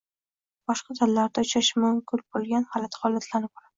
Boshqa 0.69 0.95
tillarda 1.01 1.43
uchrashi 1.47 1.77
mushkul 1.83 2.25
bo’lgan 2.39 2.67
g’alati 2.73 3.03
holatlarni 3.05 3.51
ko’ramiz. 3.53 3.69